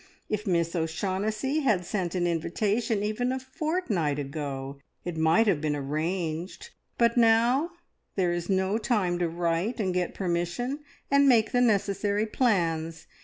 If 0.29 0.47
Miss 0.47 0.75
O'Shaughnessy 0.75 1.59
had 1.59 1.85
sent 1.85 2.15
an 2.15 2.25
invitation 2.25 3.03
even 3.03 3.31
a 3.31 3.37
fortnight 3.39 4.17
ago, 4.17 4.79
it 5.05 5.15
might 5.15 5.45
have 5.45 5.61
been 5.61 5.75
arranged, 5.75 6.71
but 6.97 7.17
now 7.17 7.69
there 8.15 8.31
is 8.33 8.49
no 8.49 8.79
time 8.79 9.19
to 9.19 9.29
write, 9.29 9.79
and 9.79 9.93
get 9.93 10.15
permission, 10.15 10.79
and 11.11 11.29
make 11.29 11.51
the 11.51 11.61
necessary 11.61 12.25
plans. 12.25 13.05